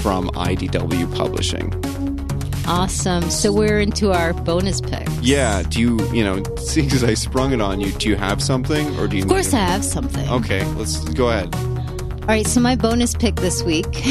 from 0.00 0.28
IDW 0.30 1.14
Publishing. 1.16 1.70
Awesome. 2.66 3.30
So 3.30 3.52
we're 3.52 3.80
into 3.80 4.12
our 4.12 4.32
bonus 4.32 4.80
pick. 4.80 5.06
Yeah. 5.22 5.62
Do 5.62 5.80
you, 5.80 6.12
you 6.12 6.22
know, 6.24 6.42
seeing 6.56 6.90
as 6.92 7.02
I 7.02 7.14
sprung 7.14 7.52
it 7.52 7.60
on 7.60 7.80
you, 7.80 7.90
do 7.92 8.08
you 8.08 8.16
have 8.16 8.42
something, 8.42 8.96
or 8.98 9.06
do 9.08 9.16
you? 9.16 9.22
Of 9.22 9.28
course, 9.28 9.52
I 9.54 9.58
have 9.60 9.84
something. 9.84 10.28
Okay, 10.28 10.64
let's 10.74 10.98
go 11.10 11.30
ahead. 11.30 11.54
All 11.54 12.26
right, 12.36 12.46
so 12.46 12.60
my 12.60 12.76
bonus 12.76 13.14
pick 13.14 13.34
this 13.36 13.62
week. 13.62 13.86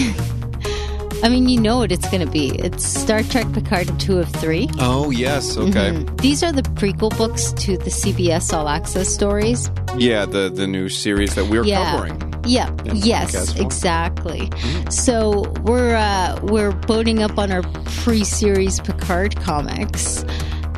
I 1.22 1.28
mean, 1.28 1.50
you 1.50 1.60
know 1.60 1.80
what 1.80 1.92
it's 1.92 2.10
going 2.10 2.26
to 2.26 2.32
be. 2.32 2.50
It's 2.60 2.84
Star 2.86 3.24
Trek 3.24 3.52
Picard 3.54 4.00
2 4.00 4.20
of 4.20 4.30
3. 4.30 4.70
Oh 4.80 5.10
yes. 5.12 5.58
Okay. 5.58 5.92
Mhm. 5.92 6.22
These 6.22 6.44
are 6.44 6.52
the 6.54 6.62
prequel 6.62 7.16
books 7.18 7.52
to 7.64 7.78
the 7.78 7.90
CBS 7.90 8.54
All 8.54 8.70
Access 8.70 9.10
stories. 9.10 9.70
Yeah, 9.98 10.26
the 10.26 10.50
the 10.50 10.66
new 10.66 10.88
series 10.88 11.36
that 11.36 11.46
we're 11.48 11.66
Yeah. 11.66 11.92
covering. 11.92 12.29
Yeah. 12.46 12.74
Yes, 12.94 13.56
exactly. 13.60 14.50
So 14.90 15.52
we're 15.64 15.96
uh, 15.96 16.40
we're 16.44 16.72
boating 16.72 17.22
up 17.22 17.38
on 17.38 17.52
our 17.52 17.64
pre-series 18.04 18.80
Picard 18.82 19.36
comics 19.38 20.24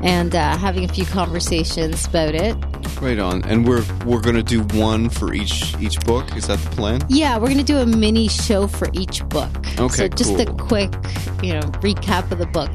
and 0.03 0.35
uh, 0.35 0.57
having 0.57 0.83
a 0.83 0.87
few 0.87 1.05
conversations 1.05 2.05
about 2.07 2.33
it. 2.35 2.55
Right 2.99 3.19
on. 3.19 3.43
And 3.45 3.67
we're 3.67 3.83
we're 4.05 4.21
gonna 4.21 4.43
do 4.43 4.61
one 4.77 5.09
for 5.09 5.33
each 5.33 5.75
each 5.79 5.99
book. 6.01 6.35
Is 6.35 6.47
that 6.47 6.59
the 6.59 6.69
plan? 6.71 7.01
Yeah, 7.09 7.37
we're 7.37 7.47
going 7.47 7.57
to 7.57 7.63
do 7.63 7.77
a 7.77 7.85
mini 7.85 8.27
show 8.27 8.67
for 8.67 8.89
each 8.93 9.27
book. 9.29 9.49
Okay, 9.79 9.95
So 9.95 10.07
just 10.09 10.39
a 10.39 10.45
quick, 10.45 10.91
you 11.41 11.53
know, 11.53 11.61
recap 11.81 12.31
of 12.31 12.37
the 12.37 12.45
book. 12.45 12.69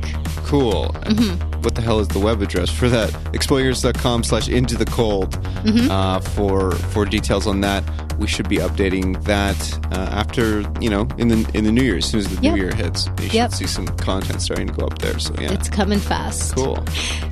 Cool. 0.47 0.87
Mm-hmm. 1.02 1.62
What 1.62 1.75
the 1.76 1.81
hell 1.83 2.00
is 2.00 2.09
the 2.09 2.19
web 2.19 2.40
address 2.43 2.71
for 2.71 2.88
that? 2.88 3.14
Exploiters.com 3.35 4.25
slash 4.25 4.49
into 4.49 4.76
the 4.76 4.85
cold 4.87 5.33
Mm-hmm. 5.66 5.90
uh, 5.90 6.21
for 6.21 6.73
for 6.73 7.05
details 7.05 7.47
on 7.47 7.61
that. 7.62 7.83
We 8.18 8.26
should 8.26 8.49
be 8.49 8.56
updating 8.56 9.23
that 9.25 9.56
uh, 9.92 9.96
after 10.11 10.61
you 10.80 10.88
know 10.90 11.06
in 11.18 11.28
the 11.28 11.50
in 11.54 11.64
the 11.64 11.73
new 11.73 11.82
year 11.82 11.96
as 11.99 12.06
soon 12.06 12.20
as 12.20 12.28
the 12.28 12.40
Yep. 12.42 12.54
new 12.54 12.61
year 12.62 12.75
hits. 12.75 13.06
You 13.20 13.28
Yep. 13.32 13.50
should 13.50 13.58
see 13.58 13.66
some 13.66 13.87
content 13.99 14.40
starting 14.42 14.68
to 14.68 14.73
go 14.73 14.87
up 14.87 14.99
there. 14.99 15.18
So 15.18 15.35
yeah, 15.40 15.52
It's 15.52 15.68
coming 15.68 15.99
fast. 15.99 16.54
cool. 16.54 16.82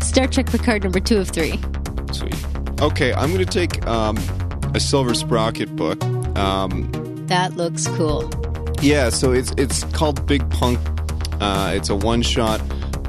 Star 0.00 0.26
Trek 0.26 0.46
Picard 0.50 0.82
number 0.84 1.00
two 1.00 1.18
of 1.18 1.28
three. 1.30 1.58
Sweet. 2.12 2.36
Okay, 2.80 3.12
I'm 3.14 3.32
going 3.32 3.44
to 3.44 3.46
take 3.46 3.86
um, 3.86 4.16
a 4.74 4.80
Silver 4.80 5.14
Sprocket 5.14 5.74
book. 5.76 6.02
Um, 6.36 6.90
That 7.28 7.56
looks 7.56 7.86
cool. 7.96 8.30
yeah, 8.82 9.08
so 9.08 9.32
it's 9.32 9.52
it's 9.56 9.84
called 9.92 10.26
Big 10.26 10.48
Punk. 10.50 10.78
Uh, 11.40 11.72
it's 11.74 11.88
a 11.88 11.94
one 11.96 12.22
shot 12.22 12.60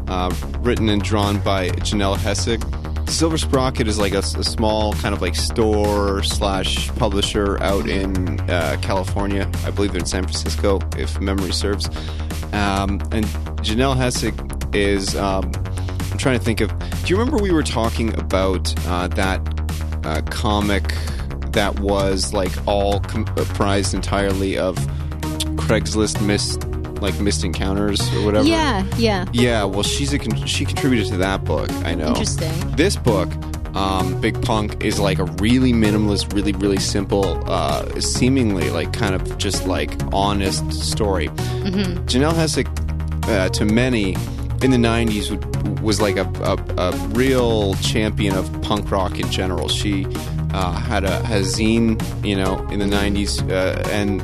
uh, 0.07 0.33
written 0.61 0.87
and 0.89 1.01
drawn 1.03 1.39
by 1.39 1.69
Janelle 1.69 2.17
Hessig. 2.17 2.61
Silver 3.07 3.37
Sprocket 3.37 3.87
is 3.87 3.97
like 3.97 4.13
a 4.13 4.21
small 4.21 4.93
kind 4.93 5.13
of 5.13 5.21
like 5.21 5.35
store 5.35 6.23
slash 6.23 6.89
publisher 6.95 7.61
out 7.63 7.87
in 7.87 8.39
uh, 8.49 8.77
California. 8.81 9.49
I 9.63 9.71
believe 9.71 9.91
they're 9.91 10.01
in 10.01 10.05
San 10.05 10.23
Francisco, 10.23 10.79
if 10.97 11.19
memory 11.21 11.51
serves. 11.51 11.87
Um, 12.53 12.99
and 13.11 13.25
Janelle 13.61 13.95
Hessig 13.95 14.75
is. 14.75 15.15
Um, 15.15 15.51
I'm 16.11 16.17
trying 16.17 16.37
to 16.37 16.43
think 16.43 16.61
of. 16.61 16.69
Do 16.79 17.07
you 17.07 17.17
remember 17.17 17.41
we 17.41 17.51
were 17.51 17.63
talking 17.63 18.17
about 18.17 18.73
uh, 18.87 19.07
that 19.09 19.41
uh, 20.05 20.21
comic 20.29 20.93
that 21.51 21.79
was 21.79 22.33
like 22.33 22.51
all 22.67 22.99
comprised 23.01 23.93
entirely 23.93 24.57
of 24.57 24.75
Craigslist 25.55 26.25
missed 26.25 26.63
like 27.01 27.19
missed 27.19 27.43
encounters 27.43 28.01
or 28.15 28.25
whatever? 28.25 28.47
Yeah, 28.47 28.85
yeah. 28.97 29.25
Yeah, 29.33 29.63
well, 29.63 29.83
she's 29.83 30.13
a 30.13 30.19
con- 30.19 30.45
she 30.45 30.65
contributed 30.65 31.07
to 31.07 31.17
that 31.17 31.43
book. 31.43 31.71
I 31.83 31.95
know. 31.95 32.07
Interesting. 32.09 32.51
This 32.75 32.95
book, 32.95 33.29
um, 33.75 34.19
Big 34.21 34.41
Punk, 34.41 34.83
is 34.83 34.99
like 34.99 35.19
a 35.19 35.25
really 35.25 35.73
minimalist, 35.73 36.33
really 36.33 36.53
really 36.53 36.79
simple, 36.79 37.43
uh, 37.49 37.99
seemingly 37.99 38.69
like 38.69 38.93
kind 38.93 39.15
of 39.15 39.37
just 39.37 39.67
like 39.67 39.91
honest 40.13 40.71
story. 40.73 41.27
Janelle 42.07 42.33
Hessig, 42.33 42.67
uh, 43.29 43.49
to 43.49 43.65
many 43.65 44.13
in 44.61 44.71
the 44.71 44.77
'90s, 44.77 45.29
would, 45.29 45.81
was 45.81 45.99
like 46.01 46.15
a, 46.17 46.25
a, 46.43 46.57
a 46.81 46.91
real 47.09 47.73
champion 47.75 48.35
of 48.35 48.49
punk 48.61 48.89
rock 48.89 49.19
in 49.19 49.29
general. 49.31 49.67
She 49.67 50.05
uh, 50.53 50.71
had 50.71 51.03
a, 51.03 51.23
had 51.25 51.41
a 51.41 51.43
zine, 51.43 52.01
you 52.25 52.35
know, 52.35 52.65
in 52.69 52.79
the 52.79 52.85
'90s, 52.85 53.41
uh, 53.51 53.87
and 53.89 54.21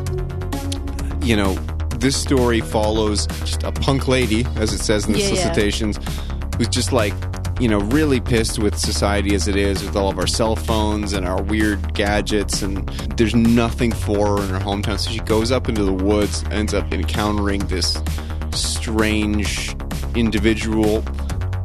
you 1.24 1.36
know 1.36 1.56
this 2.02 2.20
story 2.20 2.62
follows 2.62 3.28
just 3.46 3.64
a 3.64 3.72
punk 3.72 4.08
lady, 4.08 4.46
as 4.58 4.74
it 4.74 4.80
says 4.80 5.06
in 5.06 5.14
the 5.14 5.20
Yeah, 5.20 5.30
yeah. 5.30 5.36
solicitations, 5.36 6.00
who's 6.58 6.68
just 6.68 6.92
like, 6.92 7.14
you 7.60 7.68
know, 7.68 7.80
really 7.80 8.20
pissed 8.20 8.58
with 8.58 8.76
society 8.78 9.36
as 9.36 9.48
it 9.48 9.56
is, 9.56 9.84
with 9.84 9.96
all 9.96 10.10
of 10.10 10.18
our 10.18 10.26
cell 10.28 10.56
phones 10.56 11.14
and 11.14 11.28
our 11.28 11.42
weird 11.44 11.94
gadgets, 11.94 12.64
and 12.64 12.90
there's 13.18 13.36
nothing 13.36 13.92
for 13.92 14.38
her 14.38 14.44
in 14.44 14.50
her 14.50 14.60
hometown. 14.60 14.98
So 15.00 15.12
she 15.12 15.20
goes 15.20 15.52
up 15.52 15.70
into 15.70 15.84
the 15.84 15.94
woods, 15.94 16.44
ends 16.50 16.74
up 16.74 16.92
encountering 16.92 17.60
this 17.68 18.02
strange 18.52 19.76
individual. 20.16 21.04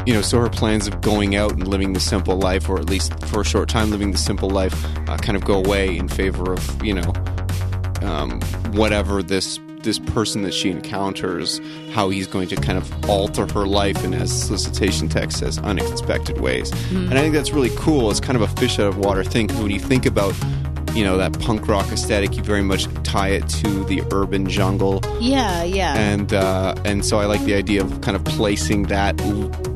You 0.05 0.14
know, 0.14 0.23
so 0.23 0.38
her 0.38 0.50
plans 0.50 0.87
of 0.87 1.00
going 1.00 1.35
out 1.35 1.52
and 1.52 1.66
living 1.66 1.95
the 1.95 2.00
simple 2.00 2.37
life, 2.38 2.69
or 2.69 2.78
at 2.78 2.88
least 2.90 3.19
for 3.25 3.40
a 3.40 3.45
short 3.45 3.69
time 3.69 3.90
living 3.90 4.12
the 4.12 4.19
simple 4.19 4.50
life, 4.50 4.75
uh, 5.09 5.16
kind 5.16 5.35
of 5.35 5.45
go 5.45 5.55
away 5.55 5.97
in 5.97 6.09
favor 6.09 6.52
of, 6.52 6.85
you 6.85 6.95
know, 6.95 7.12
um, 8.02 8.40
whatever 8.73 9.23
this 9.23 9.59
this 9.87 9.99
person 9.99 10.43
that 10.43 10.52
she 10.52 10.71
encounters, 10.71 11.61
how 11.93 12.11
he's 12.11 12.26
going 12.26 12.49
to 12.49 12.57
kind 12.57 12.76
of 12.76 13.09
alter 13.09 13.47
her 13.55 13.66
life 13.66 14.05
in, 14.05 14.12
as 14.12 14.31
solicitation 14.47 15.09
text 15.09 15.38
says, 15.38 15.59
unexpected 15.61 16.40
ways. 16.40 16.71
And 16.90 17.14
I 17.14 17.23
think 17.23 17.33
that's 17.35 17.52
really 17.52 17.71
cool. 17.76 18.11
It's 18.11 18.21
kind 18.21 18.37
of 18.37 18.43
a 18.43 18.49
fish 18.61 18.78
out 18.78 18.87
of 18.88 18.99
water 18.99 19.25
thing. 19.25 19.49
when 19.62 19.71
you 19.71 19.81
think 19.81 20.05
about, 20.05 20.35
you 20.95 21.05
know, 21.05 21.16
that 21.16 21.38
punk 21.40 21.66
rock 21.69 21.90
aesthetic, 21.93 22.37
you 22.37 22.43
very 22.43 22.62
much 22.62 22.87
tie 23.05 23.28
it 23.28 23.49
to 23.49 23.85
the 23.85 24.02
urban 24.12 24.47
jungle, 24.49 25.00
Yeah, 25.21 25.62
yeah. 25.62 25.95
and 25.95 26.33
uh, 26.35 26.75
and 26.85 27.05
so 27.05 27.19
I 27.19 27.26
like 27.26 27.43
the 27.45 27.55
idea 27.55 27.83
of 27.83 28.00
kind 28.02 28.16
of 28.16 28.25
placing 28.25 28.85
that 28.85 29.16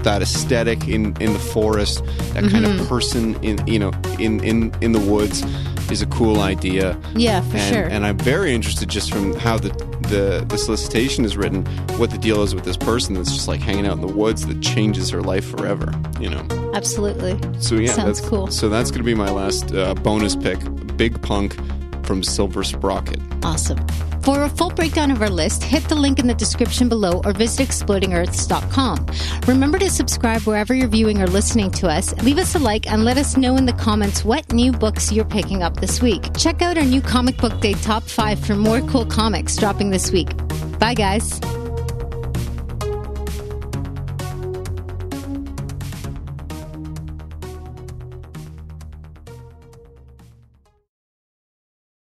that 0.05 0.23
aesthetic 0.23 0.89
in 0.89 1.15
in 1.21 1.33
the 1.35 1.39
forest, 1.39 2.05
that 2.35 2.45
kind 2.51 2.65
Mm-hmm. 2.67 2.81
of 2.81 2.89
person 2.89 3.45
in 3.45 3.65
you 3.67 3.79
know 3.79 3.93
in 4.19 4.43
in 4.45 4.73
in 4.81 4.93
the 4.93 4.99
woods 5.01 5.45
is 5.91 6.01
a 6.03 6.07
cool 6.07 6.41
idea. 6.41 6.97
yeah, 7.17 7.41
for 7.43 7.57
and, 7.57 7.75
sure. 7.75 7.85
and 7.85 8.07
I'm 8.07 8.17
very 8.17 8.55
interested 8.55 8.89
just 8.89 9.11
from 9.13 9.35
how 9.35 9.59
the, 9.59 9.71
the 10.11 10.45
the 10.49 10.59
solicitation 10.59 11.25
is 11.25 11.37
written, 11.37 11.65
what 11.99 12.11
the 12.11 12.19
deal 12.19 12.43
is 12.43 12.55
with 12.55 12.65
this 12.65 12.77
person 12.77 13.15
that's 13.15 13.33
just 13.33 13.49
like 13.49 13.61
hanging 13.61 13.87
out 13.87 13.95
in 13.95 14.01
the 14.01 14.13
woods 14.13 14.47
that 14.47 14.61
changes 14.61 15.09
her 15.11 15.23
life 15.23 15.49
forever. 15.49 15.93
You 16.21 16.31
know. 16.31 16.73
Absolutely. 16.75 17.39
So 17.61 17.77
yeah, 17.77 17.93
Sounds 17.93 18.21
that's 18.21 18.29
cool. 18.29 18.49
So 18.49 18.69
that's 18.69 18.91
going 18.91 19.01
to 19.01 19.05
be 19.05 19.15
my 19.15 19.31
last 19.31 19.73
uh, 19.73 19.95
bonus 19.95 20.37
pick, 20.37 20.59
Big 20.97 21.21
Punk 21.23 21.57
from 22.11 22.25
Silver 22.25 22.65
Sprocket. 22.65 23.21
Awesome. 23.45 23.79
For 24.23 24.43
a 24.43 24.49
full 24.49 24.71
breakdown 24.71 25.13
of 25.13 25.23
our 25.23 25.31
list, 25.31 25.63
hit 25.63 25.85
the 25.85 25.95
link 25.95 26.19
in 26.19 26.27
the 26.27 26.35
description 26.35 26.89
below 26.89 27.23
or 27.25 27.33
visit 27.33 27.69
explodingearths.com. 27.69 29.07
Remember 29.47 29.79
to 29.79 29.89
subscribe 29.89 30.43
wherever 30.43 30.75
you're 30.75 30.89
viewing 30.89 31.23
or 31.23 31.29
listening 31.29 31.71
to 31.71 31.87
us. 31.87 32.13
Leave 32.25 32.39
us 32.39 32.57
a 32.57 32.59
like 32.59 32.91
and 32.91 33.05
let 33.05 33.17
us 33.17 33.37
know 33.37 33.57
in 33.57 33.65
the 33.65 33.73
comments 33.75 34.25
what 34.25 34.53
new 34.53 34.73
books 34.73 35.13
you're 35.13 35.25
picking 35.25 35.63
up 35.63 35.77
this 35.77 36.03
week. 36.03 36.37
Check 36.37 36.63
out 36.63 36.77
our 36.77 36.85
new 36.85 37.01
Comic 37.01 37.37
Book 37.37 37.61
Day 37.61 37.75
Top 37.75 38.03
5 38.03 38.45
for 38.45 38.57
more 38.57 38.81
cool 38.81 39.07
comics 39.07 39.55
dropping 39.55 39.91
this 39.91 40.11
week. 40.11 40.37
Bye, 40.81 40.95
guys. 40.95 41.39